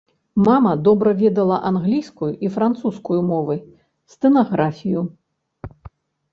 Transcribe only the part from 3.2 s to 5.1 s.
мовы, стэнаграфію.